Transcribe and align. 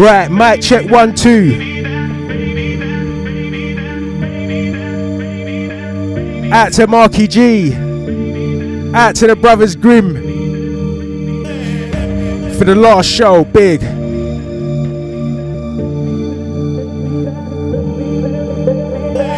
Right, 0.00 0.30
mic 0.30 0.62
check 0.62 0.90
one, 0.90 1.14
two. 1.14 1.68
Out 6.52 6.72
to 6.72 6.86
Marky 6.86 7.26
G. 7.28 7.74
Out 8.94 9.14
to 9.16 9.26
the 9.26 9.36
Brothers 9.36 9.76
Grimm. 9.76 10.14
For 12.58 12.64
the 12.64 12.74
last 12.74 13.10
show, 13.10 13.44
big. 13.44 13.82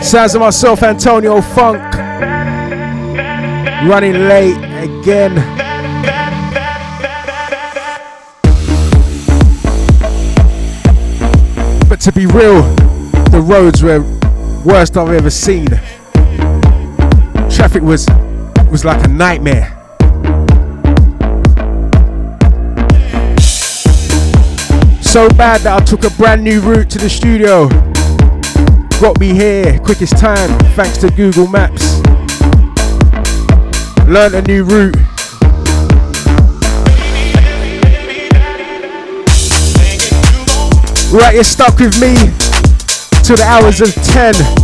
Sounds 0.03 0.35
of 0.35 0.41
myself, 0.41 0.83
Antonio 0.83 1.41
Funk. 1.41 1.92
Running 3.85 4.15
late 4.29 4.57
again. 4.81 5.35
But 11.89 12.01
to 12.03 12.13
be 12.13 12.27
real, 12.27 12.63
the 13.33 13.43
roads 13.45 13.83
were 13.83 14.01
worst 14.65 14.97
I've 14.97 15.11
ever 15.11 15.31
seen. 15.31 15.67
Traffic 17.51 17.83
was 17.83 18.07
was 18.71 18.85
like 18.85 19.05
a 19.05 19.09
nightmare. 19.09 19.67
So 25.03 25.29
bad 25.31 25.61
that 25.63 25.83
I 25.83 25.85
took 25.85 26.05
a 26.05 26.11
brand 26.11 26.45
new 26.45 26.61
route 26.61 26.89
to 26.91 26.99
the 26.99 27.11
studio. 27.11 27.69
Got 29.01 29.19
me 29.19 29.35
here 29.35 29.79
quickest 29.81 30.17
time 30.19 30.57
thanks 30.77 30.99
to 30.99 31.11
Google 31.11 31.49
Maps. 31.49 31.82
Learned 34.13 34.35
a 34.35 34.43
new 34.43 34.63
route. 34.65 34.95
Right, 41.11 41.33
you're 41.33 41.43
stuck 41.43 41.79
with 41.79 41.99
me 41.99 42.15
till 43.25 43.37
the 43.39 43.47
hours 43.47 43.81
of 43.81 43.95
10. 43.95 44.62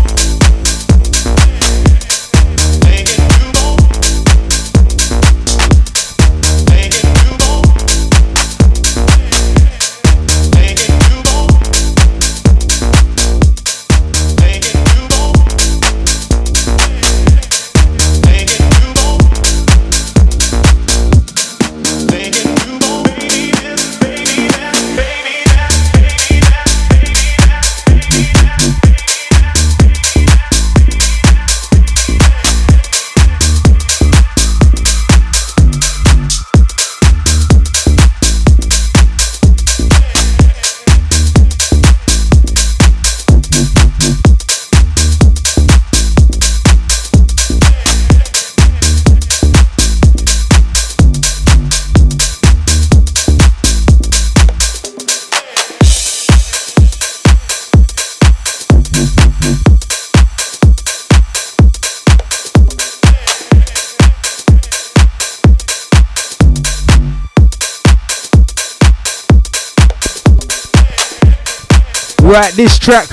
Right, 72.39 72.55
this 72.55 72.79
track 72.79 73.11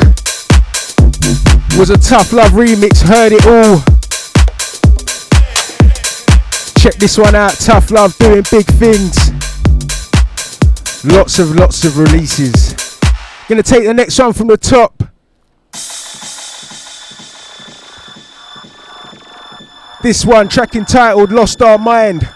was 1.79 1.89
a 1.89 1.97
tough 1.97 2.31
love 2.31 2.51
remix, 2.51 3.01
heard 3.01 3.31
it 3.31 3.43
all. 3.47 3.79
Check 6.77 6.93
this 6.99 7.17
one 7.17 7.33
out, 7.33 7.53
tough 7.53 7.89
love 7.89 8.15
doing 8.19 8.43
big 8.51 8.67
things. 8.67 9.31
Lots 11.03 11.39
of 11.39 11.55
lots 11.55 11.83
of 11.85 11.97
releases. 11.97 12.75
Gonna 13.49 13.63
take 13.63 13.85
the 13.85 13.95
next 13.95 14.19
one 14.19 14.31
from 14.31 14.45
the 14.45 14.57
top. 14.57 15.03
This 20.03 20.23
one, 20.23 20.49
track 20.49 20.75
entitled 20.75 21.31
Lost 21.31 21.63
Our 21.63 21.79
Mind. 21.79 22.29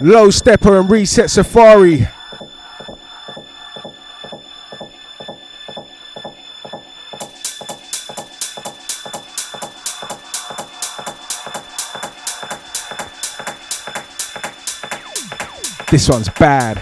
Low 0.00 0.28
Steppa 0.28 0.78
and 0.78 0.88
Reset 0.88 1.28
Safari. 1.28 2.06
This 15.94 16.08
one's 16.08 16.28
bad. 16.28 16.74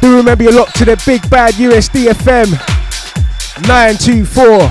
Do 0.00 0.16
remember 0.16 0.44
you're 0.44 0.52
locked 0.52 0.76
to 0.76 0.84
the 0.84 1.02
big 1.04 1.28
bad 1.28 1.54
USD 1.54 2.10
FM 2.10 2.52
924. 3.66 4.70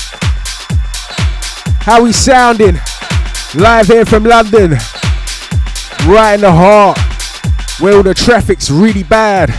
How 1.80 2.02
we 2.02 2.12
sounding? 2.12 2.78
Live 3.54 3.86
here 3.86 4.04
from 4.04 4.24
London 4.24 4.76
right 6.06 6.34
in 6.34 6.40
the 6.40 6.52
heart 6.52 6.98
where 7.80 7.96
all 7.96 8.02
the 8.02 8.14
traffic's 8.14 8.70
really 8.70 9.02
bad. 9.02 9.50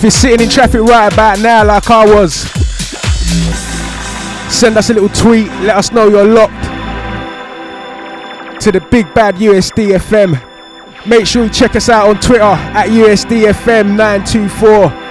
If 0.00 0.04
you're 0.04 0.10
sitting 0.12 0.40
in 0.40 0.48
traffic 0.48 0.80
right 0.80 1.12
about 1.12 1.40
now, 1.40 1.62
like 1.62 1.90
I 1.90 2.06
was, 2.06 2.32
send 4.50 4.78
us 4.78 4.88
a 4.88 4.94
little 4.94 5.10
tweet, 5.10 5.48
let 5.60 5.76
us 5.76 5.92
know 5.92 6.08
you're 6.08 6.24
locked 6.24 6.54
to 8.62 8.72
the 8.72 8.80
big 8.90 9.12
bad 9.12 9.34
USD 9.34 9.98
FM. 9.98 10.40
Make 11.06 11.26
sure 11.26 11.44
you 11.44 11.50
check 11.50 11.76
us 11.76 11.90
out 11.90 12.08
on 12.08 12.18
Twitter 12.18 12.44
at 12.44 12.88
USDFM924. 12.88 15.09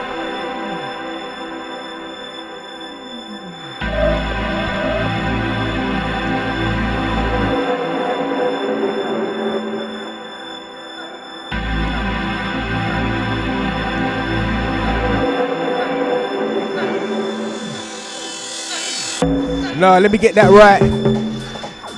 No, 19.99 20.03
let 20.03 20.13
me 20.13 20.17
get 20.17 20.33
that 20.35 20.49
right. 20.49 20.81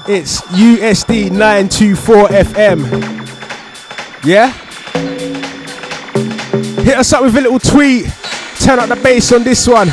It's 0.10 0.42
USD 0.42 1.30
924 1.30 2.30
FM. 2.30 2.80
Yeah? 4.26 4.52
Hit 6.82 6.98
us 6.98 7.14
up 7.14 7.22
with 7.22 7.38
a 7.38 7.42
little 7.42 7.60
tweet. 7.60 8.08
Turn 8.60 8.80
up 8.80 8.90
the 8.90 8.96
bass 9.04 9.32
on 9.32 9.44
this 9.44 9.68
one. 9.68 9.90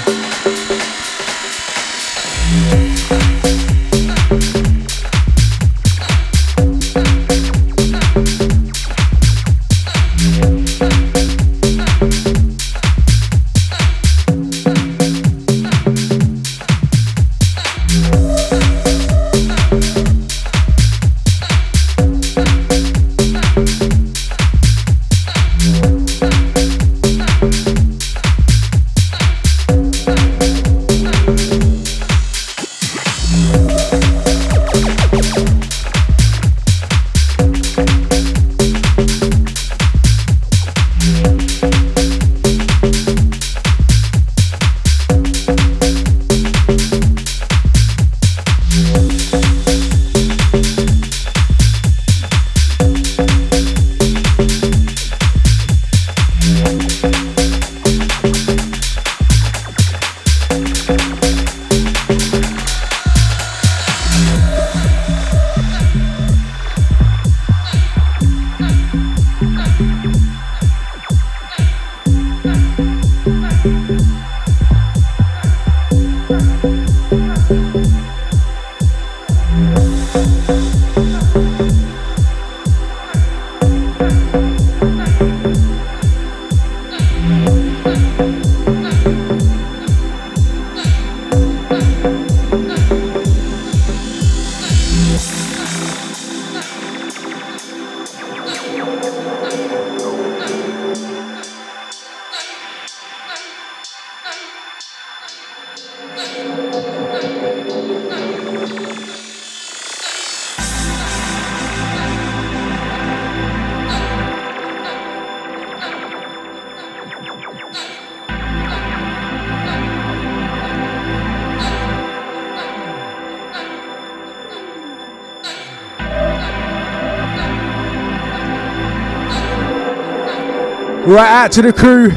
Right 131.09 131.27
out 131.27 131.53
to 131.53 131.63
the 131.63 131.73
crew. 131.73 132.11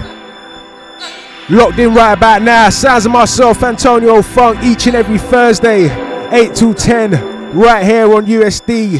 Locked 1.49 1.79
in 1.79 1.93
right 1.93 2.11
about 2.11 2.41
now. 2.41 2.69
Sounds 2.69 3.05
of 3.05 3.13
myself, 3.13 3.63
Antonio 3.63 4.21
Funk, 4.21 4.61
each 4.65 4.85
and 4.85 4.97
every 4.97 5.17
Thursday, 5.17 5.85
8 6.29 6.53
to 6.55 6.73
10, 6.73 7.57
right 7.57 7.85
here 7.85 8.13
on 8.13 8.25
USD. 8.25 8.99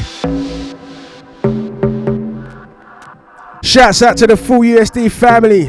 Shouts 3.62 4.02
out 4.02 4.16
to 4.16 4.26
the 4.26 4.34
full 4.34 4.60
USD 4.60 5.10
family. 5.10 5.68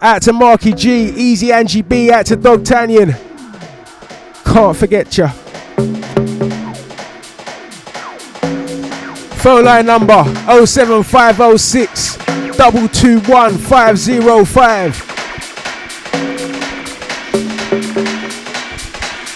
Out 0.00 0.22
to 0.22 0.32
Marky 0.32 0.72
G, 0.72 1.10
Easy 1.16 1.50
Angie 1.50 1.82
B, 1.82 2.12
out 2.12 2.26
to 2.26 2.36
Dog 2.36 2.62
Tanyan. 2.62 3.18
Can't 4.44 4.76
forget 4.76 5.18
ya. 5.18 5.26
Phone 9.40 9.64
line 9.64 9.86
number 9.86 10.22
07506 10.64 12.19
double 12.60 12.88
two 12.88 13.20
one 13.20 13.56
five 13.56 13.96
zero 13.96 14.44
five. 14.44 14.94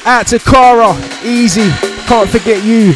Out 0.05 0.26
to 0.26 0.38
Cara, 0.38 0.94
easy, 1.25 1.71
can't 2.06 2.29
forget 2.29 2.62
you. 2.62 2.93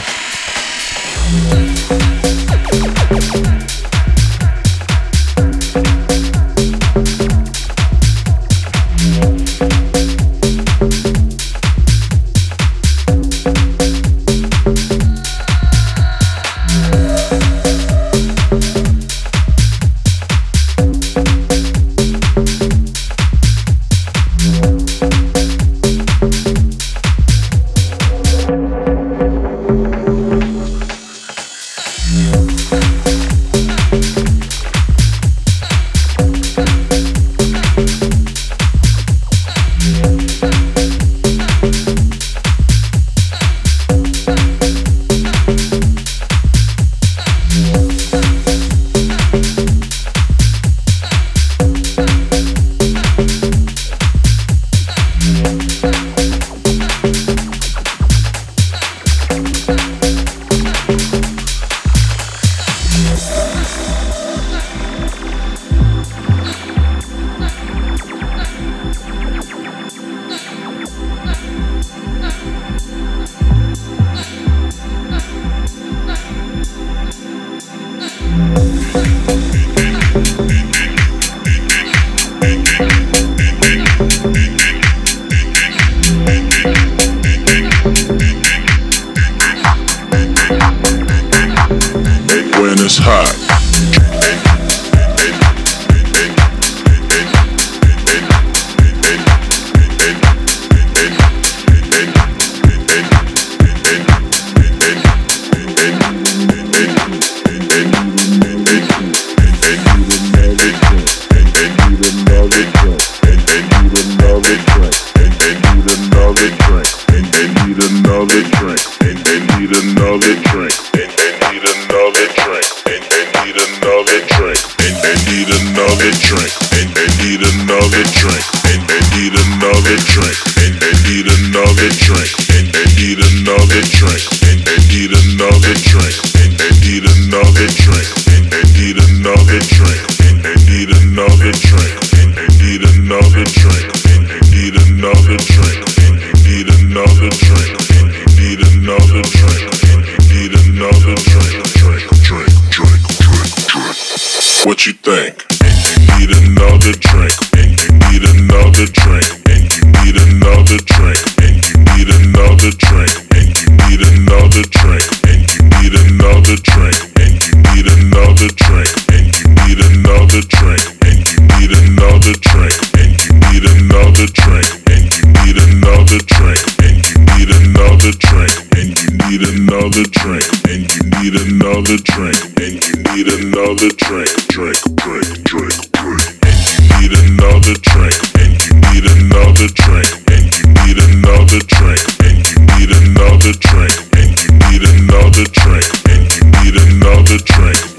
need 181.31 181.41
another 181.53 181.97
drink, 182.05 182.37
and 182.57 182.81
you 182.87 182.95
need 183.13 183.29
another 183.29 183.89
drink, 183.97 184.31
drink, 184.49 184.79
drink, 184.97 185.45
drink, 185.45 185.93
drink. 185.93 186.25
And 186.43 186.57
you 186.73 187.01
need 187.01 187.13
another 187.13 187.75
drink, 187.75 188.17
and 188.39 188.57
you 188.65 188.73
need 188.89 189.05
another 189.05 189.69
drink, 189.69 190.09
and 190.31 190.49
you 190.57 190.65
need 190.73 190.99
another 190.99 191.61
drink, 191.67 192.01
and 192.25 192.49
you 192.49 192.57
need 192.65 192.91
another 192.93 193.53
drink, 193.53 193.93
and 194.17 194.41
you 194.41 194.53
need 194.71 194.83
another 194.89 195.45
drink, 195.53 195.85
and 196.09 196.33
you 196.33 196.45
need 196.63 196.77
another 196.77 197.39
drink. 197.45 197.98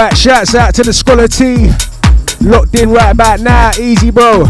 Right, 0.00 0.16
shouts 0.16 0.54
out 0.54 0.74
to 0.76 0.82
the 0.82 0.94
Scholar 0.94 1.28
T. 1.28 1.68
Locked 2.40 2.74
in 2.74 2.88
right 2.88 3.10
about 3.10 3.40
now. 3.40 3.70
Easy, 3.78 4.10
bro. 4.10 4.44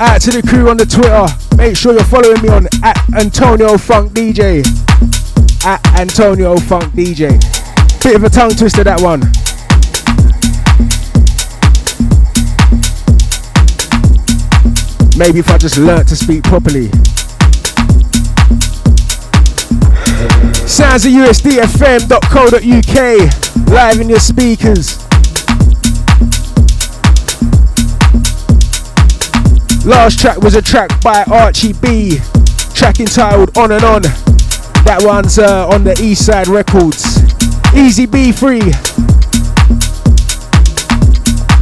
Out 0.00 0.22
to 0.22 0.30
the 0.30 0.42
crew 0.48 0.70
on 0.70 0.78
the 0.78 0.86
Twitter. 0.86 1.26
Make 1.58 1.76
sure 1.76 1.92
you're 1.92 2.02
following 2.04 2.40
me 2.40 2.48
on 2.48 2.66
at 2.82 2.96
Antonio 3.14 3.76
Funk 3.76 4.12
DJ. 4.12 4.64
At 5.66 5.86
Antonio 6.00 6.56
Funk 6.56 6.84
DJ. 6.94 7.38
Bit 8.02 8.16
of 8.16 8.24
a 8.24 8.30
tongue 8.30 8.52
twister 8.52 8.82
that 8.84 9.02
one. 9.02 9.20
Maybe 15.18 15.40
if 15.40 15.50
I 15.50 15.58
just 15.58 15.76
learnt 15.76 16.08
to 16.08 16.16
speak 16.16 16.42
properly. 16.42 16.90
Sounds 20.82 21.06
of 21.06 21.12
USDFM.co.uk. 21.12 22.58
Live 23.68 24.00
in 24.00 24.08
your 24.08 24.18
speakers. 24.18 24.98
Last 29.86 30.18
track 30.18 30.38
was 30.38 30.56
a 30.56 30.60
track 30.60 30.90
by 31.00 31.22
Archie 31.30 31.72
B. 31.74 32.18
Track 32.74 32.98
entitled 32.98 33.56
On 33.56 33.70
and 33.70 33.84
On. 33.84 34.02
That 34.02 35.02
one's 35.02 35.38
uh, 35.38 35.68
on 35.68 35.84
the 35.84 35.96
East 36.02 36.26
Side 36.26 36.48
Records. 36.48 37.20
Easy 37.74 38.06
B 38.06 38.32
free. 38.32 38.60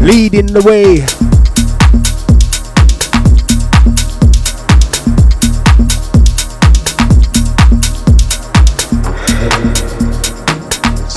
Leading 0.00 0.46
the 0.46 0.62
way. 0.64 1.19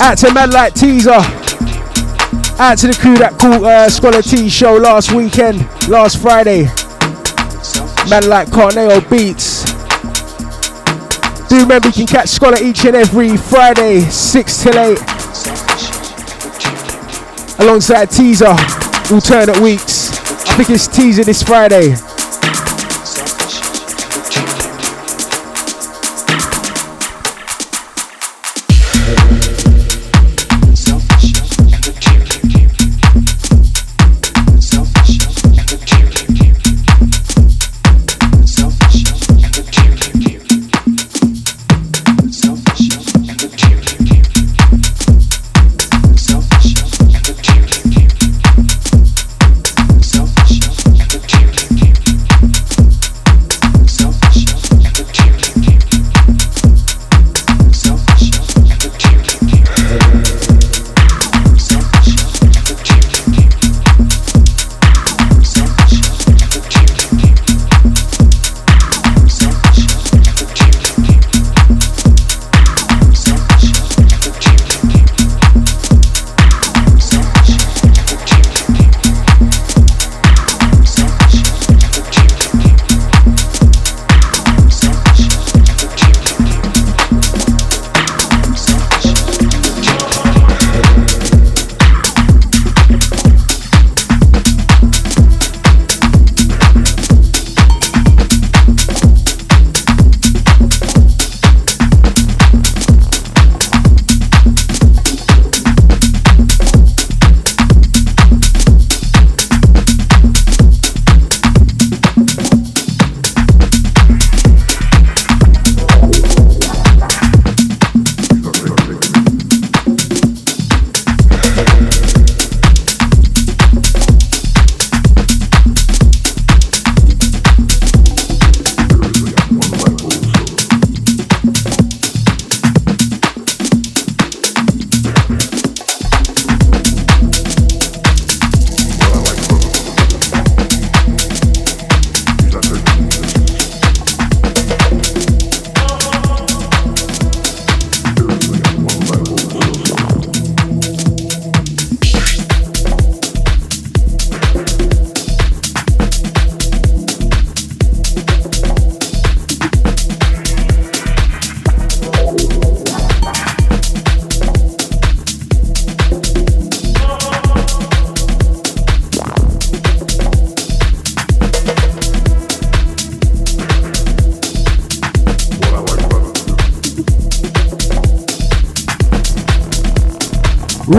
Out 0.04 0.18
to 0.18 0.34
man 0.34 0.52
like 0.52 0.74
Teaser. 0.74 1.12
Out 1.12 2.78
to 2.80 2.88
the 2.88 2.98
crew 3.00 3.16
that 3.16 3.38
called 3.40 3.64
uh, 3.64 3.90
Scholar 3.90 4.22
T 4.22 4.50
show 4.50 4.76
last 4.76 5.14
weekend, 5.14 5.62
last 5.88 6.22
Friday. 6.22 6.64
Man 8.10 8.28
like 8.28 8.50
Corneo 8.50 9.00
Beats. 9.10 9.64
Do 11.48 11.58
remember 11.62 11.88
you 11.88 11.94
can 11.94 12.08
catch 12.08 12.28
Scholar 12.28 12.58
each 12.62 12.84
and 12.84 12.98
every 12.98 13.38
Friday, 13.38 14.02
6 14.02 14.64
till 14.64 14.78
8. 14.78 15.00
Alongside 17.60 18.12
Teaser, 18.12 18.58
alternate 19.10 19.62
weeks. 19.62 20.12
I 20.50 20.58
think 20.58 20.70
it's 20.72 20.86
Teaser 20.86 21.24
this 21.24 21.42
Friday. 21.42 21.96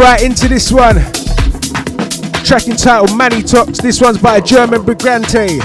Right 0.05 0.23
into 0.23 0.49
this 0.49 0.71
one. 0.71 0.97
Track 2.45 2.69
entitled 2.69 3.17
Manny 3.17 3.43
Talks. 3.43 3.79
This 3.81 4.03
one's 4.03 4.19
by 4.19 4.37
a 4.37 4.43
German 4.43 4.83
Brigante. 4.83 5.63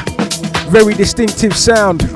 Very 0.70 0.94
distinctive 0.94 1.58
sound. 1.58 2.04
And 2.04 2.14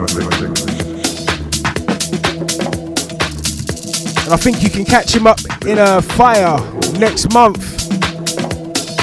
I 4.32 4.38
think 4.38 4.64
you 4.64 4.70
can 4.70 4.86
catch 4.86 5.14
him 5.14 5.28
up 5.28 5.40
in 5.68 5.78
a 5.80 6.02
fire 6.02 6.58
next 6.98 7.34
month. 7.34 7.60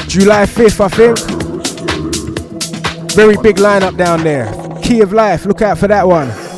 July 0.08 0.46
5th, 0.46 0.80
I 0.80 0.88
think. 0.88 1.18
Very 3.12 3.36
big 3.42 3.56
lineup 3.56 3.98
down 3.98 4.24
there. 4.24 4.50
Key 4.82 5.02
of 5.02 5.12
Life, 5.12 5.44
look 5.44 5.60
out 5.60 5.76
for 5.76 5.88
that 5.88 6.08
one. 6.08 6.49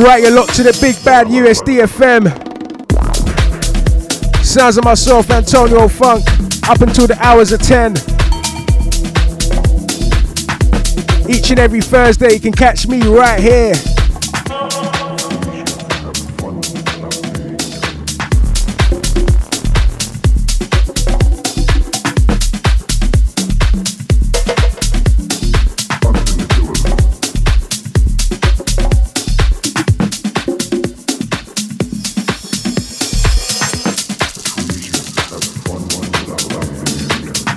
Right, 0.00 0.22
you're 0.22 0.30
locked 0.30 0.54
to 0.54 0.62
the 0.62 0.72
big 0.80 0.96
bad 1.04 1.26
USD 1.26 1.84
FM. 1.84 2.32
Sounds 4.42 4.78
of 4.78 4.84
myself, 4.84 5.30
Antonio 5.30 5.88
Funk, 5.88 6.24
up 6.66 6.80
until 6.80 7.06
the 7.06 7.18
hours 7.20 7.52
of 7.52 7.60
10. 7.60 7.96
Each 11.28 11.50
and 11.50 11.60
every 11.60 11.82
Thursday, 11.82 12.32
you 12.32 12.40
can 12.40 12.52
catch 12.52 12.86
me 12.86 13.02
right 13.02 13.40
here. 13.40 13.74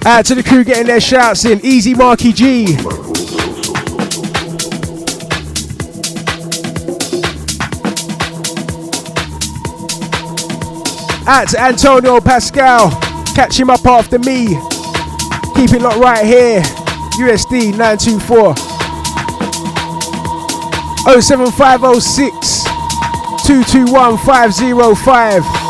Out 0.05 0.25
to 0.25 0.35
the 0.35 0.43
crew 0.43 0.65
getting 0.65 0.87
their 0.87 0.99
shouts 0.99 1.45
in. 1.45 1.65
Easy 1.65 1.93
Marky 1.93 2.33
G. 2.33 2.75
Out 11.25 11.47
to 11.49 11.61
Antonio 11.61 12.19
Pascal. 12.19 12.91
Catch 13.33 13.57
him 13.57 13.69
up 13.69 13.85
after 13.85 14.19
me. 14.19 14.47
Keep 15.55 15.71
it 15.71 15.81
locked 15.81 15.99
right 15.99 16.25
here. 16.25 16.61
USD 17.19 17.71
924. 17.77 18.55
07506 21.21 22.63
221 23.47 24.17
505. 24.17 25.62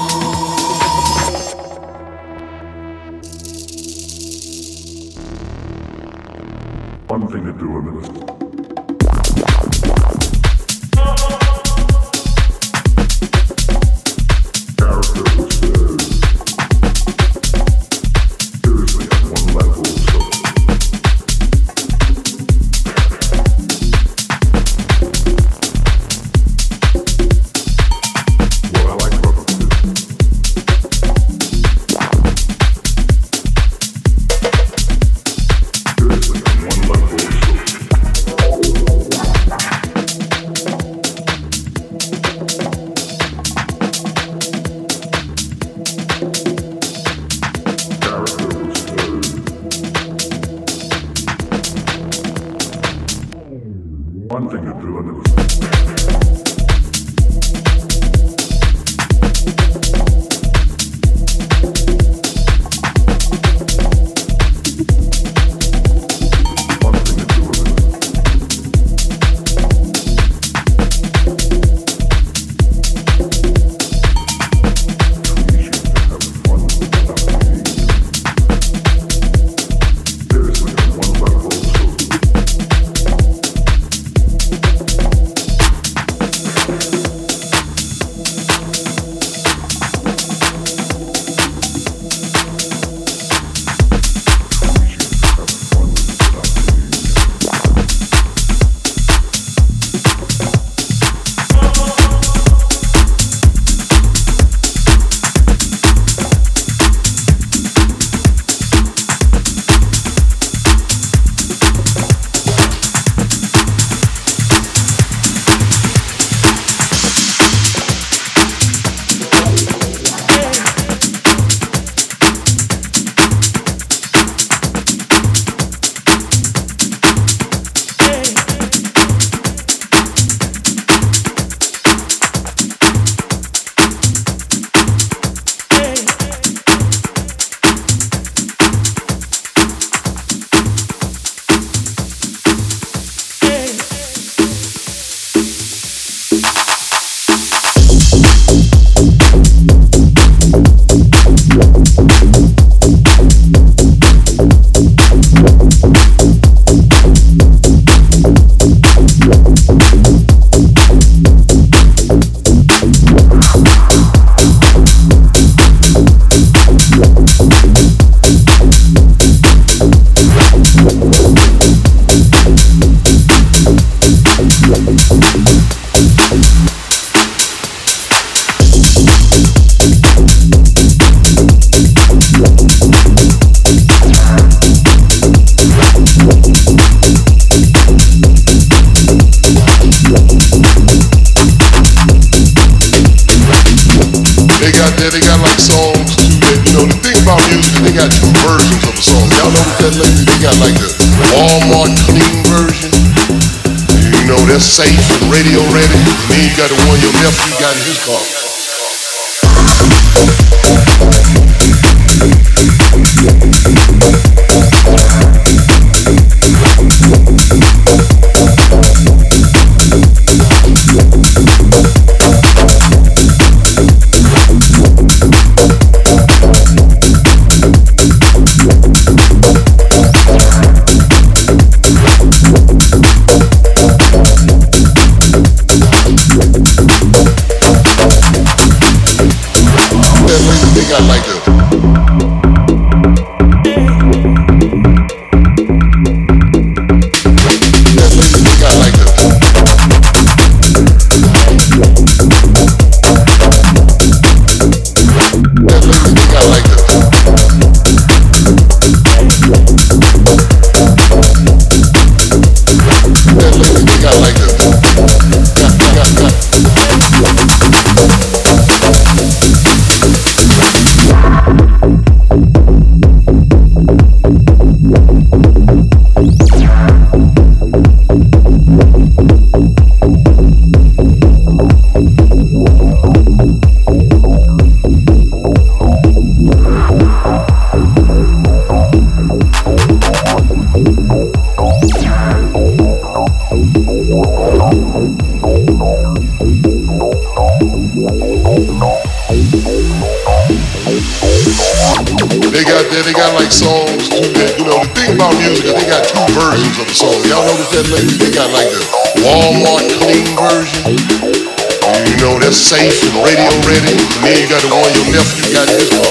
Safe 312.64 313.04
and 313.04 313.20
radio 313.20 313.52
ready. 313.68 313.92
Then 314.24 314.40
you 314.40 314.48
got 314.48 314.64
the 314.64 314.72
one 314.72 314.88
your 314.96 315.04
nephew 315.12 315.52
got 315.52 315.68
in 315.68 315.84
his 315.84 315.92
car. 315.92 316.08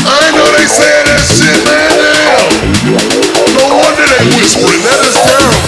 I 0.00 0.32
know 0.32 0.48
they 0.56 0.64
saying 0.64 1.04
that 1.12 1.20
shit, 1.28 1.60
man. 1.68 1.92
Damn. 2.00 2.48
No 3.52 3.68
wonder 3.68 4.00
they 4.00 4.24
whispering. 4.32 4.80
That 4.80 4.96
is 5.04 5.12
terrible. 5.12 5.60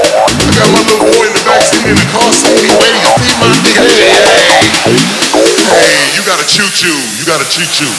I 0.00 0.48
got 0.56 0.72
my 0.72 0.80
little 0.80 1.12
boy 1.12 1.28
in 1.28 1.36
the 1.36 1.44
backseat 1.44 1.84
in 1.84 1.92
the 2.00 2.08
car 2.08 2.32
seat. 2.32 2.56
He 2.56 2.72
waiting 2.72 3.04
to 3.04 3.12
see 3.20 3.36
my 3.36 3.52
nigga. 3.60 3.84
Hey, 3.84 4.48
hey, 5.68 6.08
you 6.16 6.24
got 6.24 6.40
a 6.40 6.46
choo 6.48 6.64
choo. 6.72 6.88
You 7.20 7.28
got 7.28 7.44
a 7.44 7.48
choo 7.52 7.68
choo. 7.68 7.92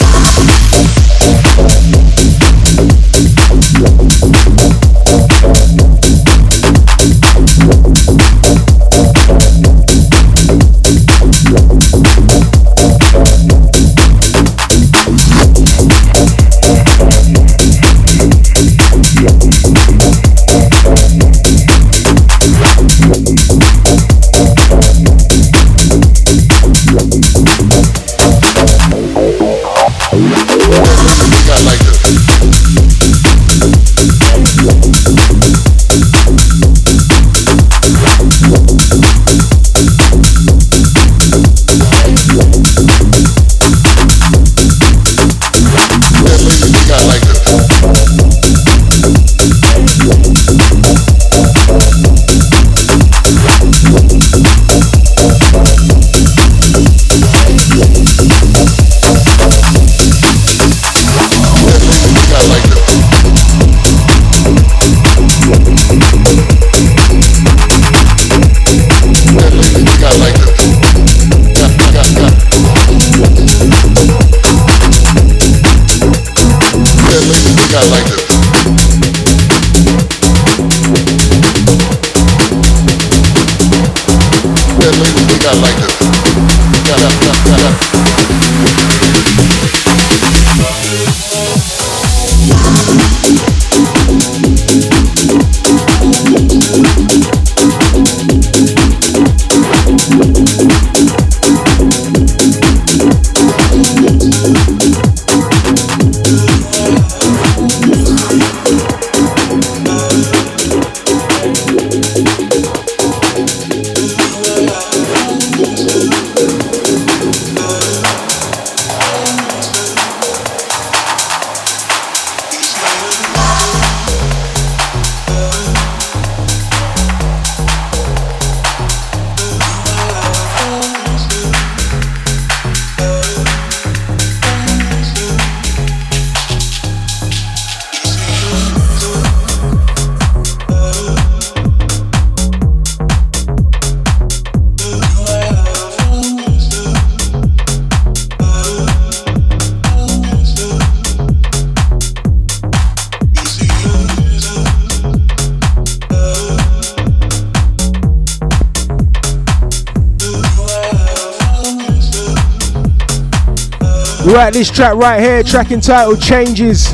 Right, 164.26 164.52
this 164.52 164.72
track 164.72 164.96
right 164.96 165.20
here, 165.20 165.44
track 165.44 165.70
entitled 165.70 166.20
Changes. 166.20 166.90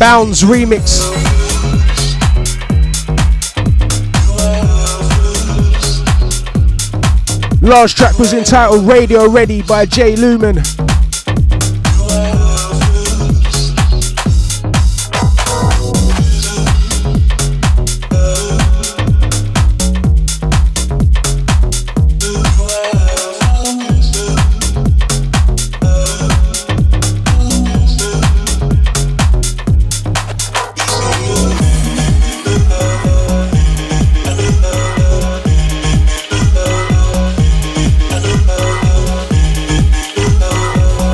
Bounds 0.00 0.42
remix. 0.42 1.04
Last 7.60 7.98
track 7.98 8.18
was 8.18 8.32
entitled 8.32 8.86
Radio 8.88 9.28
Ready 9.28 9.60
by 9.60 9.84
Jay 9.84 10.16
Lumen. 10.16 10.62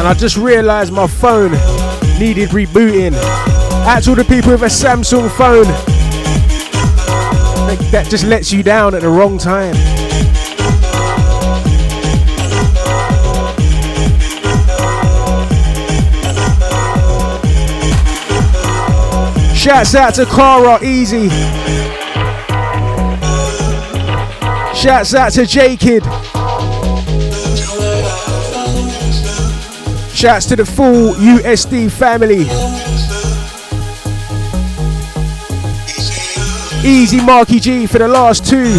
I 0.06 0.14
just 0.14 0.36
realised 0.36 0.92
my 0.92 1.06
phone 1.06 1.52
needed 2.18 2.50
rebooting. 2.50 3.12
To 3.12 4.10
all 4.10 4.14
the 4.16 4.24
people 4.24 4.52
with 4.52 4.62
a 4.62 4.66
Samsung 4.66 5.30
phone. 5.32 5.64
That 7.90 8.06
just 8.08 8.24
lets 8.24 8.52
you 8.52 8.62
down 8.62 8.94
at 8.94 9.02
the 9.02 9.08
wrong 9.08 9.36
time. 9.36 9.74
Shouts 19.56 19.94
out 19.94 20.14
to 20.14 20.24
Cara 20.24 20.82
Easy. 20.82 21.28
Shouts 24.74 25.14
out 25.14 25.32
to 25.32 25.44
J 25.44 25.76
Kid. 25.76 26.02
Shouts 30.20 30.44
to 30.48 30.56
the 30.56 30.66
full 30.66 31.14
USD 31.14 31.90
family. 31.90 32.40
Easy 36.86 37.24
Marky 37.24 37.58
G 37.58 37.86
for 37.86 37.96
the 38.00 38.06
last 38.06 38.44
two. 38.44 38.78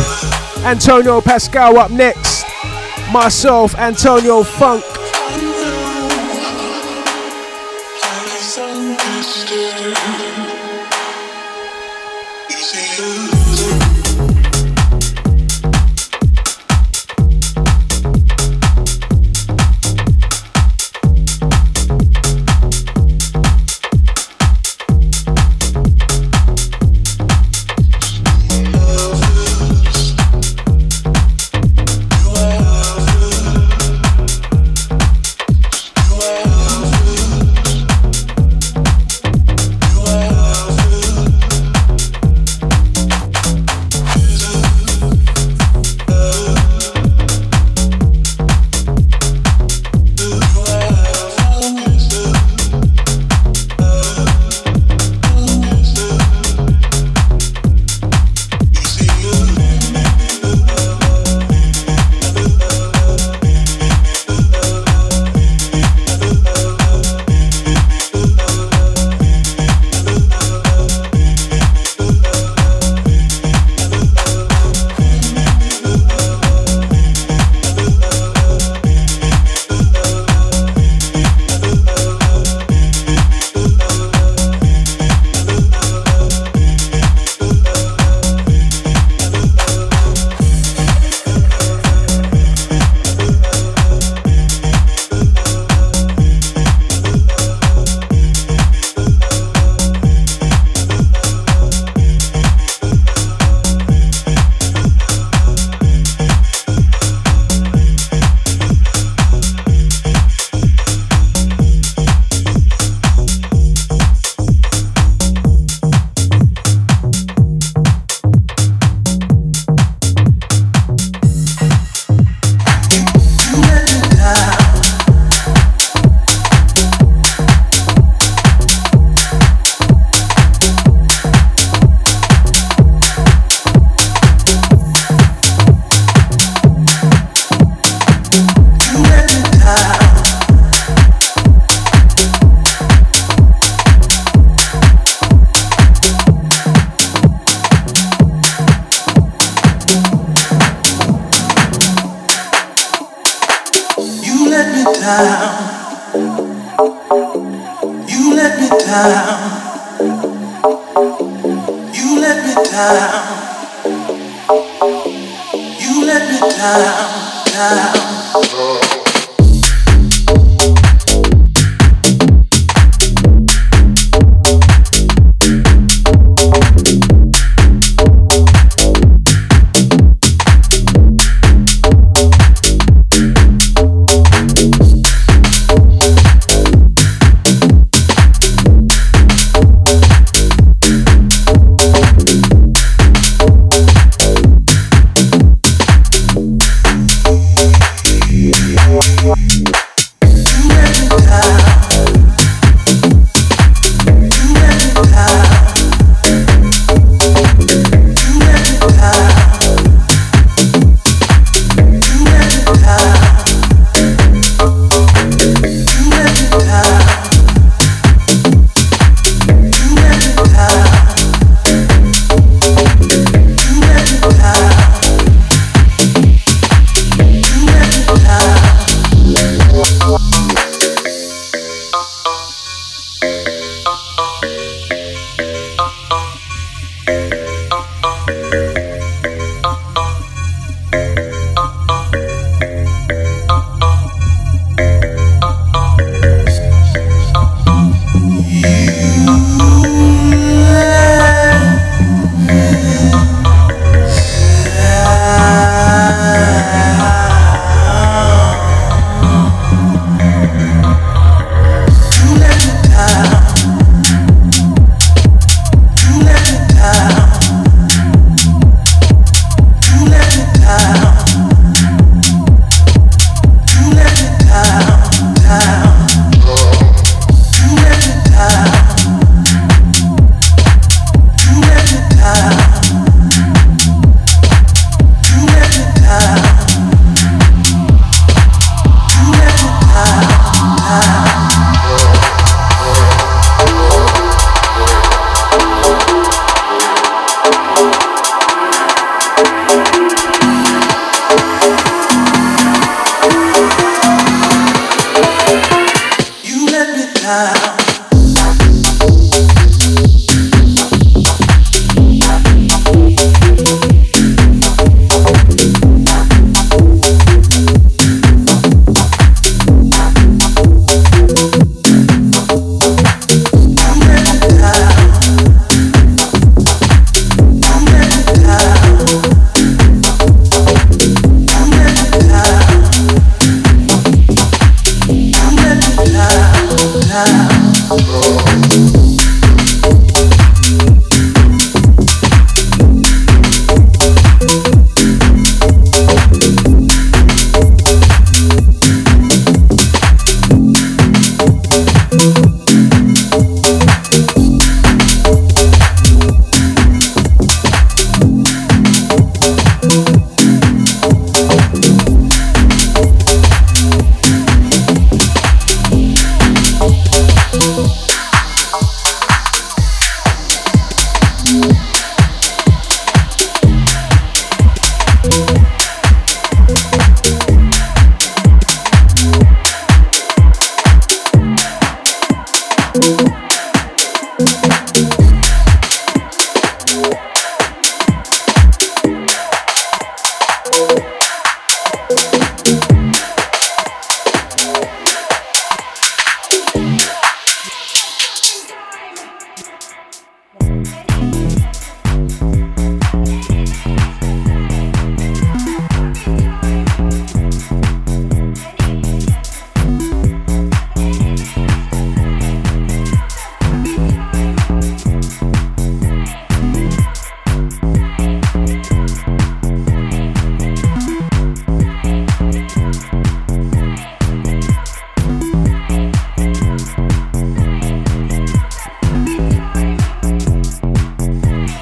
Antonio 0.63 1.19
Pascal 1.19 1.79
up 1.79 1.89
next. 1.89 2.45
Myself, 3.11 3.73
Antonio 3.73 4.43
Funk. 4.43 4.90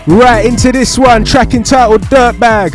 Right 0.09 0.43
into 0.43 0.71
this 0.71 0.97
one, 0.97 1.23
track 1.23 1.53
entitled 1.53 2.01
Dirtbag 2.01 2.71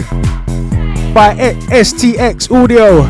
by 1.12 1.34
STX 1.34 2.48
Audio. 2.48 3.02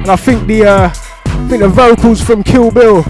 And 0.00 0.10
I 0.10 0.16
think 0.16 0.48
the 0.48 0.64
uh, 0.64 0.90
I 0.90 1.48
think 1.48 1.62
the 1.62 1.68
vocals 1.68 2.20
from 2.20 2.42
Kill 2.42 2.72
Bill 2.72 3.04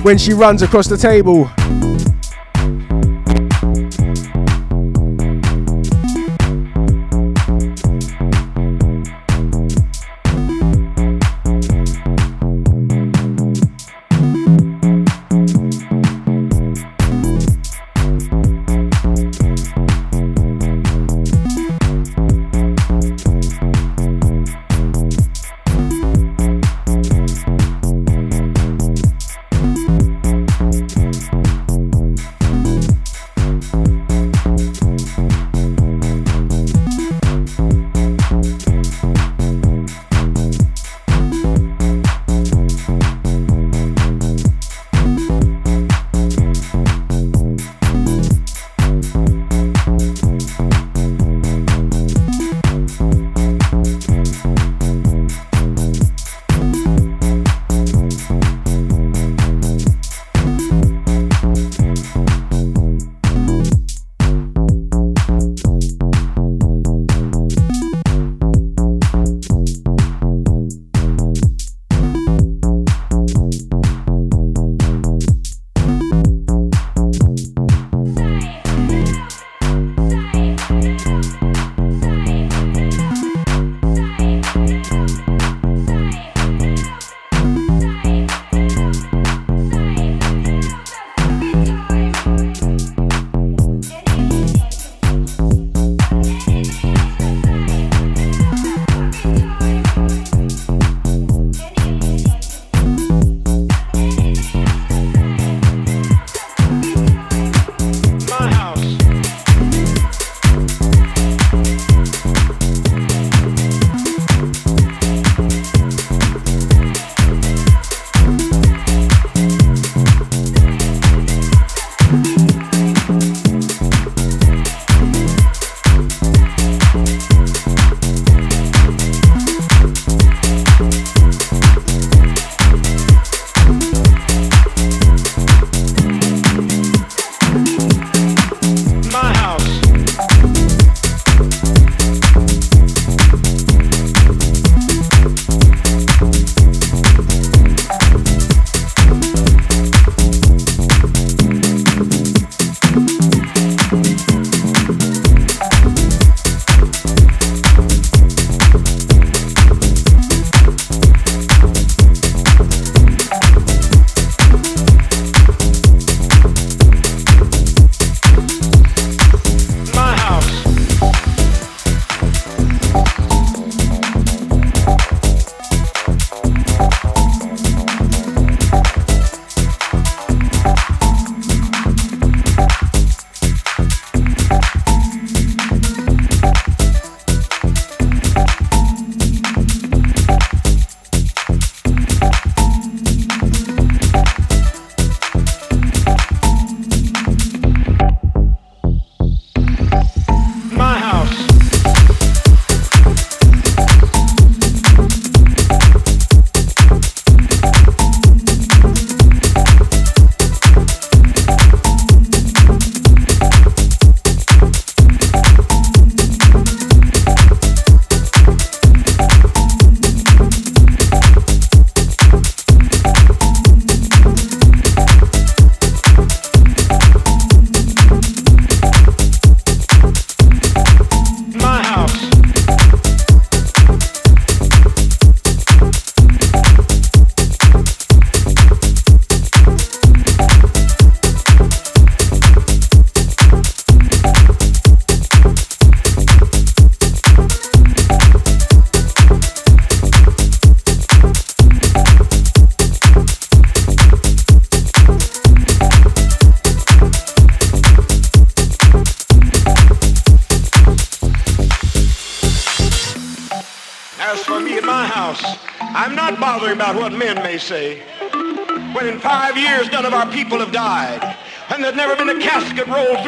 when 0.00 0.16
she 0.16 0.32
runs 0.32 0.62
across 0.62 0.86
the 0.86 0.96
table. 0.96 1.50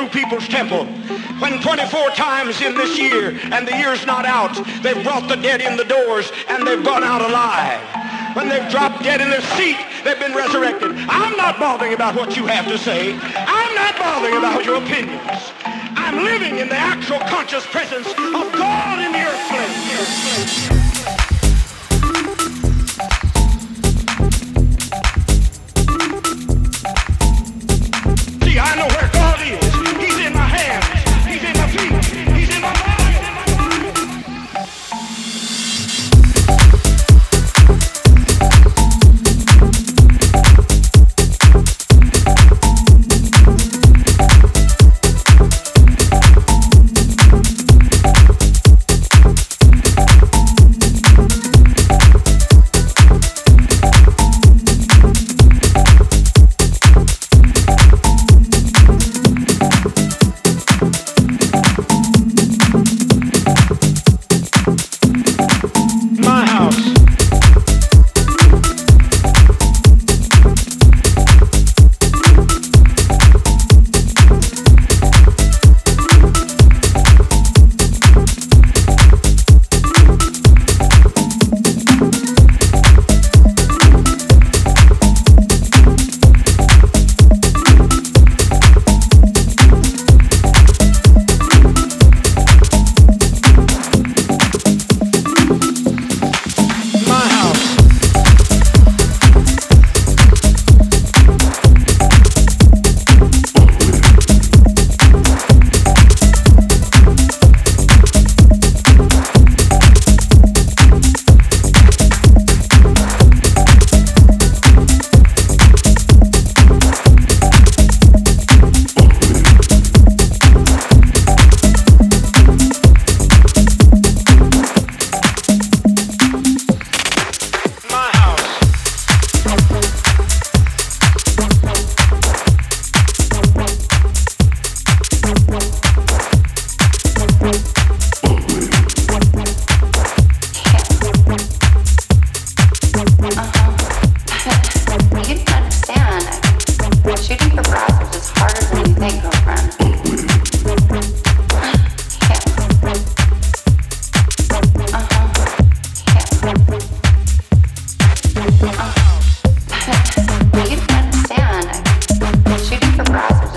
Through 0.09 0.22
people's 0.22 0.48
temple. 0.48 0.84
When 1.40 1.61
24 1.61 2.11
times 2.11 2.61
in 2.61 2.74
this 2.74 2.98
year, 2.98 3.38
and 3.52 3.66
the 3.66 3.76
year's 3.76 4.06
not 4.06 4.24
out, 4.24 4.54
they've 4.82 5.02
brought 5.02 5.28
the 5.28 5.36
dead 5.36 5.61
in 5.61 5.76
the 5.76 5.84
doors 5.84 6.30
and 6.48 6.66
they've 6.66 6.84
gone 6.84 7.04
out 7.04 7.22
alive. 7.22 8.36
When 8.36 8.48
they've 8.48 8.70
dropped 8.70 9.02
dead 9.02 9.20
in 9.20 9.30
their 9.30 9.42
seat, 9.56 9.78
they've 10.04 10.18
been 10.18 10.34
resurrected. 10.34 10.92
I'm 11.09 11.36
not 11.36 11.59
bothering 11.59 11.94
about 11.94 12.14
what 12.14 12.36
you 12.36 12.46
have 12.46 12.66
to 12.66 12.78
say. 12.78 13.14
I'm 13.14 13.74
not 13.74 13.98
bothering 13.98 14.36
about 14.36 14.64
your 14.64 14.76
opinions. 14.76 15.52
I'm 15.64 16.24
living 16.24 16.59
in 16.59 16.68
the 16.68 16.76
actual 16.76 17.18
conscious 17.20 17.66
presence 17.66 18.09
of 18.09 18.52
God 18.52 18.98
in 19.00 19.12
the 19.12 19.18
earth 19.18 20.77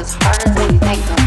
it's 0.02 0.16
harder 0.16 0.50
than 0.56 0.74
you 0.74 0.80
think. 0.80 1.21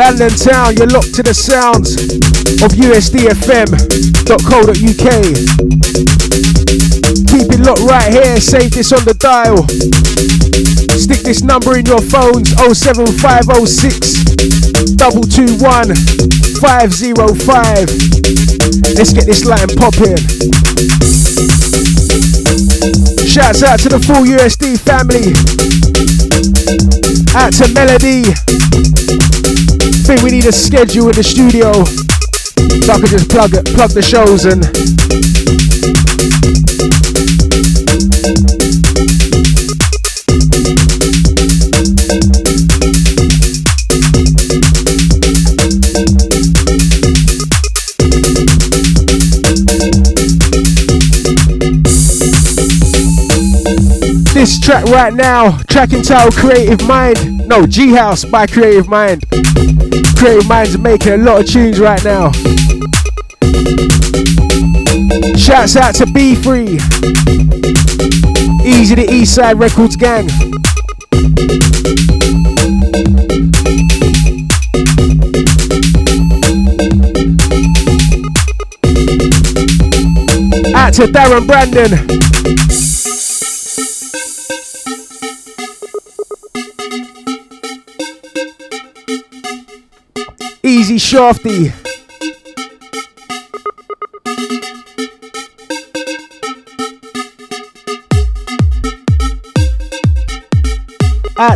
London 0.00 0.30
town, 0.30 0.74
you're 0.80 0.86
locked 0.86 1.12
to 1.12 1.22
the 1.22 1.34
sounds 1.36 1.92
of 2.64 2.72
USDFM.co.uk. 2.72 3.68
Keep 7.28 7.52
it 7.52 7.60
locked 7.60 7.84
right 7.84 8.08
here, 8.08 8.40
save 8.40 8.72
this 8.72 8.96
on 8.96 9.04
the 9.04 9.12
dial. 9.20 9.68
Stick 10.96 11.20
this 11.20 11.44
number 11.44 11.76
in 11.76 11.84
your 11.84 12.00
phones 12.00 12.48
07506 12.56 14.24
221 14.96 15.92
505. 16.64 18.96
Let's 18.96 19.12
get 19.12 19.28
this 19.28 19.44
and 19.44 19.68
popping. 19.76 20.16
Shouts 23.28 23.60
out 23.68 23.84
to 23.84 23.92
the 23.92 24.00
full 24.00 24.24
USD 24.24 24.80
family. 24.80 25.36
Out 27.36 27.52
to 27.60 27.68
Melody 27.76 28.32
think 30.16 30.22
we 30.24 30.30
need 30.32 30.46
a 30.46 30.50
schedule 30.50 31.08
in 31.08 31.14
the 31.14 31.22
studio 31.22 31.70
so 32.82 32.92
I 32.92 32.98
can 32.98 33.06
just 33.06 33.30
plug 33.30 33.54
it, 33.54 33.64
plug 33.66 33.90
the 33.90 34.02
shows 34.02 34.44
and 34.44 34.60
This 54.34 54.58
track 54.58 54.86
right 54.86 55.14
now, 55.14 55.58
track 55.68 55.92
entitled 55.92 56.34
Creative 56.34 56.84
Mind. 56.88 57.46
No, 57.46 57.64
G 57.64 57.90
House 57.90 58.24
by 58.24 58.48
Creative 58.48 58.88
Mind. 58.88 59.24
Creative 60.20 60.46
Minds 60.50 60.76
making 60.76 61.12
a 61.12 61.16
lot 61.16 61.40
of 61.40 61.46
tunes 61.46 61.80
right 61.80 62.04
now. 62.04 62.30
Shouts 65.34 65.76
out 65.76 65.94
to 65.94 66.04
B3. 66.04 66.78
Easy 68.62 68.94
to 68.96 69.06
Eastside 69.06 69.58
Records 69.58 69.96
Gang. 69.96 70.28
Out 80.74 80.92
to 80.92 81.06
Darren 81.06 81.46
Brandon. 81.46 82.79
Shafty. 91.00 91.72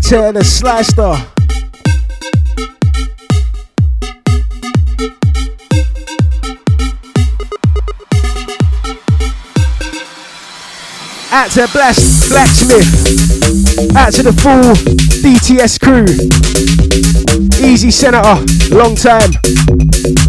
To 0.05 0.33
the 0.33 0.45
Slicer. 0.45 1.03
Out 11.33 11.51
to 11.53 11.69
Blast 11.73 12.29
Blacksmith. 12.29 13.97
Out 13.97 14.13
to 14.13 14.23
the 14.23 14.33
full 14.33 14.75
DTS 15.23 15.81
crew. 15.81 17.24
Easy 17.35 17.91
Senator, 17.91 18.37
long 18.71 18.95
time. 18.95 20.24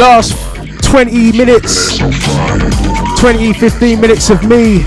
Last 0.00 0.32
20 0.84 1.32
minutes, 1.36 1.98
20, 3.20 3.52
15 3.52 4.00
minutes 4.00 4.30
of 4.30 4.42
me, 4.48 4.82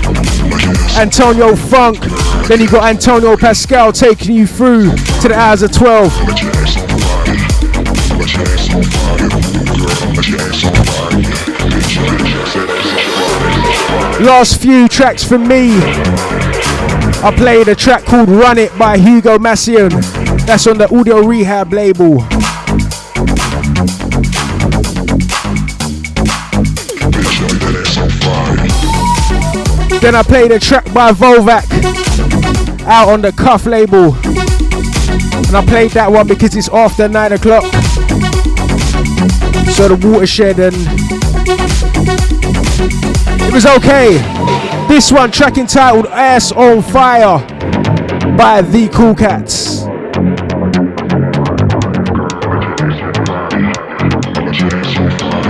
Antonio 0.98 1.54
Funk. 1.54 2.00
Then 2.48 2.60
you 2.60 2.68
got 2.68 2.82
Antonio 2.90 3.36
Pascal 3.36 3.92
taking 3.92 4.34
you 4.34 4.44
through 4.44 4.90
to 4.90 5.28
the 5.28 5.34
hours 5.36 5.62
of 5.62 5.70
12. 5.70 6.12
Last 14.20 14.60
few 14.60 14.88
tracks 14.88 15.22
from 15.22 15.46
me. 15.46 15.76
I 17.22 17.32
played 17.36 17.68
a 17.68 17.76
track 17.76 18.04
called 18.04 18.28
Run 18.28 18.58
It 18.58 18.76
by 18.76 18.98
Hugo 18.98 19.38
Massien. 19.38 19.90
That's 20.44 20.66
on 20.66 20.78
the 20.78 20.92
Audio 20.92 21.20
Rehab 21.20 21.72
label. 21.72 22.26
Then 30.00 30.14
I 30.14 30.22
played 30.22 30.52
a 30.52 30.58
track 30.58 30.84
by 30.92 31.12
Volvac 31.12 31.64
out 32.86 33.08
on 33.08 33.22
the 33.22 33.32
Cuff 33.32 33.66
label. 33.66 34.14
And 34.14 35.56
I 35.56 35.64
played 35.66 35.92
that 35.92 36.10
one 36.10 36.26
because 36.26 36.54
it's 36.56 36.68
after 36.68 37.08
9 37.08 37.32
o'clock. 37.32 37.64
So 39.72 39.88
the 39.88 39.96
watershed 40.08 40.58
and 40.58 40.74
it 43.40 43.52
was 43.52 43.66
okay. 43.66 44.18
This 44.88 45.10
one 45.10 45.30
track 45.30 45.58
entitled 45.58 46.06
Ass 46.06 46.52
on 46.52 46.82
Fire 46.82 47.38
by 48.36 48.62
The 48.62 48.88
Cool 48.88 49.14
Cats. 49.14 49.84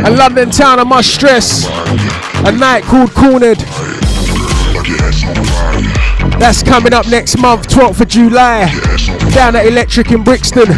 A 0.07 0.11
London 0.11 0.51
town 0.51 0.81
I 0.81 0.85
must 0.85 1.13
stress. 1.13 1.67
A 2.47 2.53
night 2.53 2.85
called 2.85 3.13
Cornered. 3.13 3.59
That's 6.39 6.63
coming 6.63 6.93
up 6.93 7.07
next 7.07 7.39
month, 7.39 7.69
12th 7.69 8.01
of 8.01 8.09
July, 8.09 8.67
down 9.33 9.57
at 9.57 9.67
Electric 9.67 10.11
in 10.11 10.23
Brixton. 10.23 10.69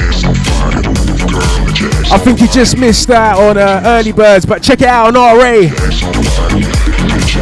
I 2.08 2.18
think 2.18 2.40
you 2.40 2.48
just 2.48 2.76
missed 2.78 3.08
that 3.08 3.36
on 3.36 3.58
uh, 3.58 3.82
Early 3.84 4.12
Birds, 4.12 4.46
but 4.46 4.62
check 4.62 4.80
it 4.80 4.88
out 4.88 5.08
on 5.08 5.14
RA. 5.14 5.68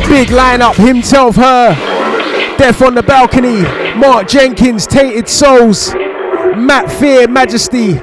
Big 0.09 0.29
lineup, 0.29 0.75
himself, 0.75 1.37
her, 1.37 1.75
Death 2.57 2.83
on 2.83 2.95
the 2.95 3.03
Balcony, 3.03 3.63
Mark 3.99 4.29
Jenkins, 4.29 4.87
Tainted 4.87 5.29
Souls, 5.29 5.93
Matt 5.95 6.91
Fear, 6.91 7.29
Majesty, 7.29 7.95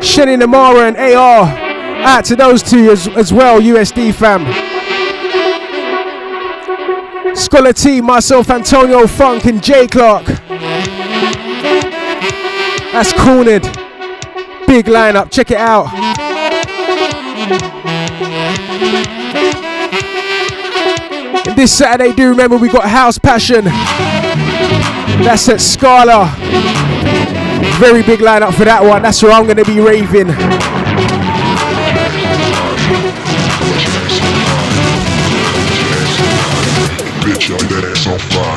Shannon 0.00 0.42
Amara, 0.42 0.88
and 0.88 0.96
AR. 0.96 1.44
Out 2.04 2.24
to 2.26 2.36
those 2.36 2.62
two 2.62 2.90
as, 2.90 3.08
as 3.08 3.32
well, 3.32 3.60
USD 3.60 4.14
fam. 4.14 4.63
Scholar 7.34 7.72
T, 7.72 8.00
myself, 8.00 8.50
Antonio 8.50 9.06
Funk, 9.06 9.44
and 9.46 9.62
Jay 9.62 9.86
Clark. 9.86 10.26
That's 12.92 13.12
cornered. 13.12 13.62
Big 14.66 14.86
lineup, 14.86 15.30
check 15.30 15.50
it 15.50 15.56
out. 15.56 15.88
And 21.46 21.56
this 21.58 21.76
Saturday, 21.76 22.12
do 22.12 22.30
remember 22.30 22.56
we 22.56 22.68
got 22.68 22.88
House 22.88 23.18
Passion. 23.18 23.64
That's 25.24 25.48
at 25.48 25.60
Scala. 25.60 26.34
Very 27.78 28.02
big 28.02 28.20
lineup 28.20 28.54
for 28.54 28.64
that 28.64 28.82
one. 28.82 29.02
That's 29.02 29.22
where 29.22 29.32
I'm 29.32 29.44
going 29.44 29.56
to 29.56 29.64
be 29.64 29.80
raving. 29.80 30.73
Bitch, 37.46 37.68
that 37.68 37.84
ass 37.84 38.06
on 38.06 38.18
fire. 38.18 38.53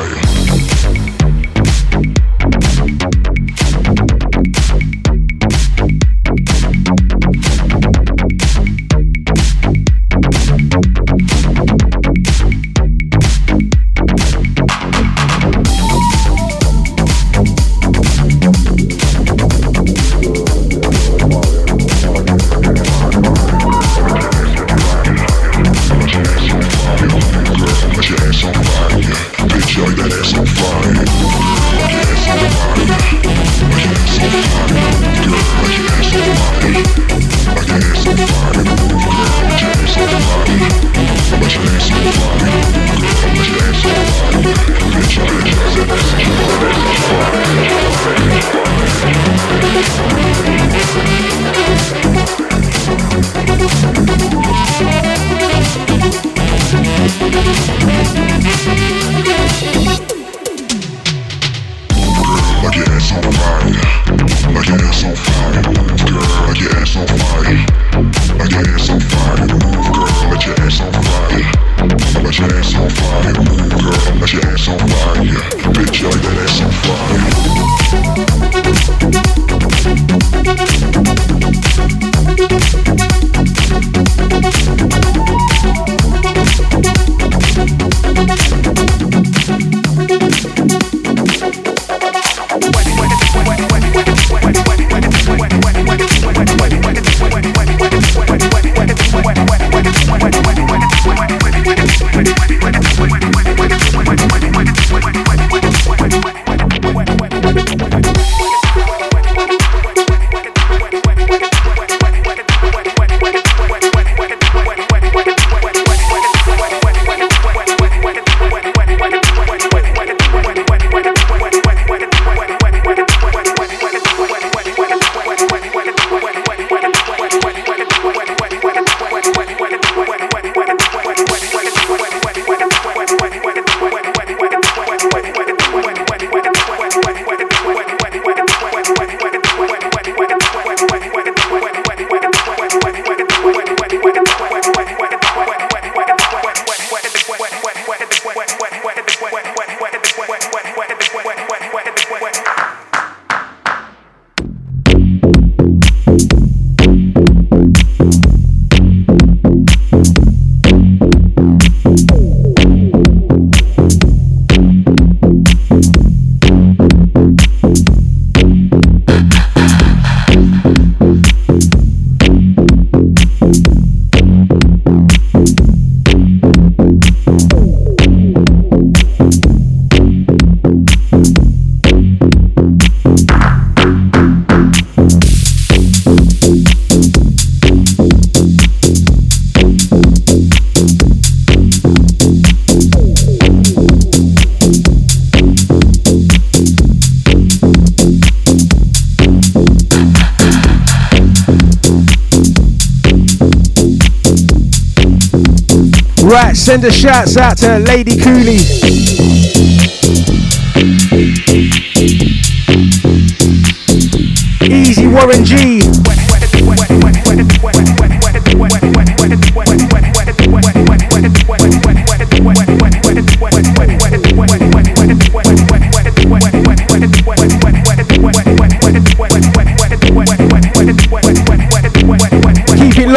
Send 206.68 206.84
a 206.84 206.92
shouts 206.92 207.38
out 207.38 207.56
to 207.56 207.78
Lady 207.78 208.14
Cooley. 208.14 209.37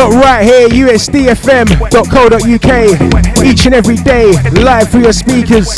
Locked 0.01 0.15
right 0.15 0.43
here, 0.43 0.67
usdfm.co.uk. 0.67 1.45
Each 3.45 3.65
and 3.67 3.75
every 3.75 3.97
day, 3.97 4.31
live 4.53 4.89
through 4.89 5.03
your 5.03 5.13
speakers. 5.13 5.77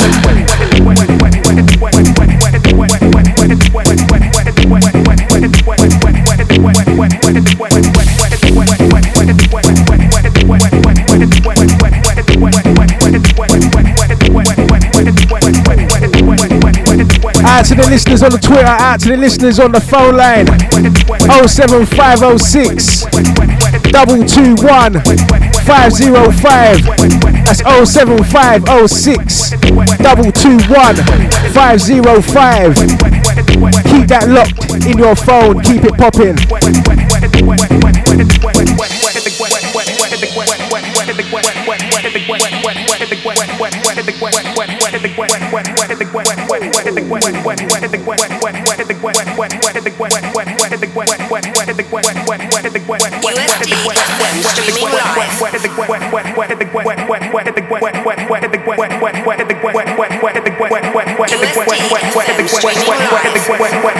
Out 17.46 17.66
to 17.66 17.74
the 17.74 17.86
listeners 17.90 18.22
on 18.22 18.32
the 18.32 18.38
Twitter, 18.40 18.64
out 18.64 19.00
to 19.00 19.10
the 19.10 19.18
listeners 19.18 19.60
on 19.60 19.72
the 19.72 19.80
phone 19.80 20.16
line. 20.16 20.46
07506 21.46 23.73
Double 23.94 24.24
two 24.24 24.56
one 24.66 24.94
five 25.62 25.92
zero 25.92 26.28
five. 26.32 26.82
That's 27.46 27.62
07506 27.62 29.50
221 30.02 30.74
Keep 33.84 34.08
that 34.08 34.26
locked 34.28 34.84
in 34.84 34.98
your 34.98 35.14
phone, 35.14 35.62
keep 35.62 35.84
it 35.84 35.94
popping. 35.96 36.34
Wet, 56.74 56.86
wet, 56.86 57.30
wet, 63.84 63.93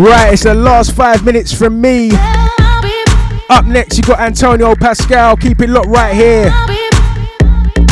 Right, 0.00 0.32
it's 0.32 0.44
the 0.44 0.54
last 0.54 0.96
five 0.96 1.26
minutes 1.26 1.52
from 1.52 1.78
me. 1.78 2.10
Up 3.50 3.66
next, 3.66 3.98
you 3.98 4.02
got 4.02 4.18
Antonio 4.18 4.74
Pascal. 4.74 5.36
Keep 5.36 5.60
it 5.60 5.68
locked 5.68 5.88
right 5.88 6.14
here. 6.14 6.50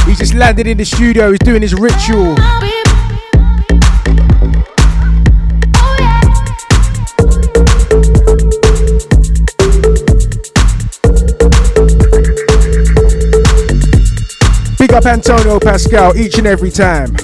He 0.06 0.14
just 0.14 0.32
landed 0.32 0.66
in 0.66 0.78
the 0.78 0.86
studio. 0.86 1.32
He's 1.32 1.38
doing 1.40 1.60
his 1.60 1.74
ritual. 1.74 2.34
Big 14.78 14.94
up 14.94 15.04
Antonio 15.04 15.60
Pascal 15.60 16.16
each 16.16 16.38
and 16.38 16.46
every 16.46 16.70
time. 16.70 17.14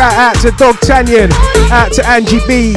Shout 0.00 0.14
out 0.14 0.40
to 0.40 0.50
Dog 0.52 0.76
Tanyan, 0.76 1.30
out 1.70 1.92
to 1.92 2.06
Angie 2.08 2.40
B. 2.48 2.72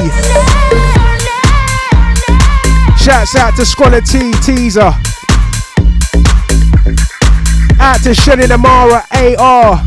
Shouts 3.02 3.34
out 3.34 3.56
to 3.56 3.64
Squalor 3.64 4.02
T, 4.02 4.30
Teaser. 4.42 4.92
Out 7.80 8.02
to 8.02 8.12
Shannon 8.12 8.52
Amara, 8.52 9.06
AR. 9.10 9.82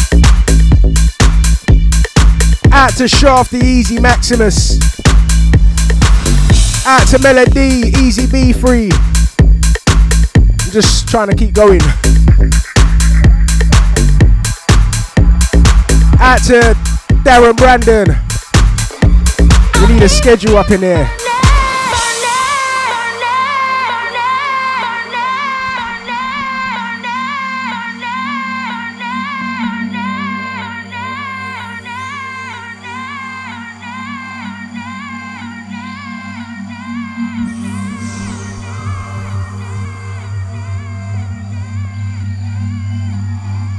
Out 2.71 2.97
to 2.97 3.07
Shaft, 3.07 3.51
the 3.51 3.61
Easy 3.63 3.99
Maximus. 3.99 4.79
Out 6.87 7.07
to 7.09 7.19
Melody, 7.19 7.91
Easy 7.99 8.25
B 8.25 8.51
Free. 8.51 8.89
I'm 9.47 10.71
just 10.71 11.07
trying 11.07 11.29
to 11.29 11.35
keep 11.35 11.53
going. 11.53 11.81
Out 16.19 16.41
to 16.45 16.96
Darren 17.23 17.55
Brandon. 17.55 18.15
We 19.81 19.93
need 19.93 20.03
a 20.03 20.09
schedule 20.09 20.57
up 20.57 20.71
in 20.71 20.81
there. 20.81 21.09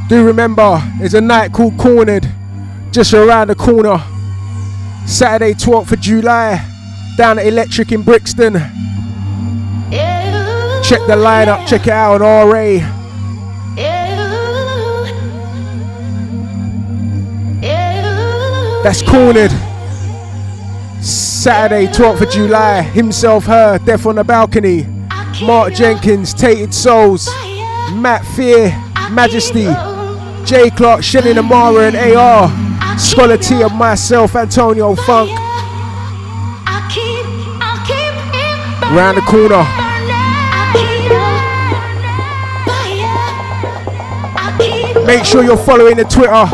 Do 0.08 0.24
remember, 0.24 0.80
it's 1.00 1.12
a 1.12 1.20
night 1.20 1.52
called 1.52 1.76
Cornered 1.76 2.37
just 2.92 3.12
around 3.14 3.48
the 3.48 3.54
corner. 3.54 4.02
Saturday, 5.06 5.54
12th 5.54 5.92
of 5.92 6.00
July, 6.00 6.64
down 7.16 7.38
at 7.38 7.46
Electric 7.46 7.92
in 7.92 8.02
Brixton. 8.02 8.54
Check 10.82 11.00
the 11.06 11.16
lineup, 11.16 11.66
check 11.66 11.86
it 11.86 11.92
out 11.92 12.22
on 12.22 12.48
RA. 12.50 12.78
That's 18.82 19.02
cornered. 19.02 19.50
Saturday, 21.02 21.86
12th 21.88 22.22
of 22.22 22.30
July, 22.30 22.82
himself, 22.82 23.44
her, 23.46 23.78
Death 23.78 24.06
on 24.06 24.16
the 24.16 24.24
Balcony. 24.24 24.86
Mark 25.42 25.74
Jenkins, 25.74 26.32
Tainted 26.34 26.72
Souls, 26.72 27.26
Matt 27.92 28.24
Fear, 28.34 28.70
Majesty, 29.10 29.68
J 30.44 30.70
Clark, 30.70 31.02
Shannon 31.02 31.38
Amara, 31.38 31.88
and 31.88 31.96
AR. 31.96 32.67
Squalor 32.98 33.36
T 33.36 33.62
of 33.62 33.74
myself, 33.74 34.34
Antonio 34.36 34.94
Funk. 34.94 35.30
Round 38.90 39.16
the 39.16 39.22
corner. 39.22 39.64
Make 45.06 45.24
sure 45.24 45.42
you're 45.42 45.56
following 45.56 45.96
the 45.96 46.04
Twitter, 46.04 46.44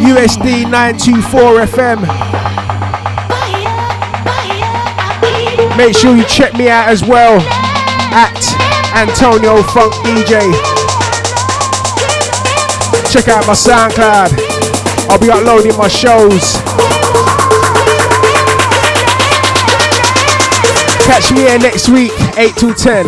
USD924FM. 0.00 2.00
Make 5.76 5.94
sure 5.96 6.16
you 6.16 6.24
check 6.24 6.54
me 6.54 6.68
out 6.70 6.88
as 6.88 7.04
well 7.04 7.40
at 8.12 8.40
Antonio 8.96 9.62
Funk 9.62 9.92
DJ. 10.04 10.40
Check 13.12 13.28
out 13.28 13.46
my 13.46 13.54
SoundCloud. 13.54 14.39
I'll 15.10 15.18
be 15.18 15.28
uploading 15.28 15.76
my 15.76 15.88
shows. 15.88 16.52
Catch 21.04 21.32
me 21.32 21.40
here 21.40 21.58
next 21.58 21.88
week, 21.88 22.12
8 22.38 22.54
to 22.58 22.72
10. 22.72 23.06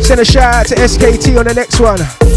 Send 0.00 0.20
a 0.20 0.24
shout 0.24 0.54
out 0.54 0.66
to 0.66 0.76
SKT 0.76 1.36
on 1.40 1.46
the 1.46 1.54
next 1.56 1.80
one. 1.80 2.35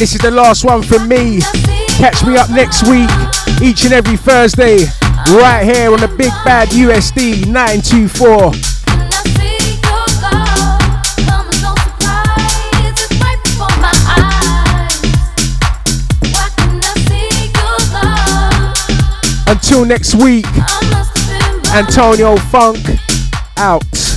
This 0.00 0.14
is 0.14 0.20
the 0.22 0.30
last 0.30 0.64
one 0.64 0.82
from 0.82 1.06
me. 1.08 1.42
Catch 1.98 2.24
me 2.24 2.34
up 2.38 2.48
next 2.48 2.88
week, 2.88 3.10
each 3.60 3.84
and 3.84 3.92
every 3.92 4.16
Thursday, 4.16 4.86
right 5.28 5.62
here 5.62 5.92
on 5.92 6.00
the 6.00 6.08
Big 6.16 6.32
Bad 6.42 6.68
USD 6.70 7.46
924. 7.46 8.52
Until 19.52 19.84
next 19.84 20.14
week, 20.14 20.46
Antonio 21.74 22.36
Funk 22.48 22.78
out. 23.58 24.09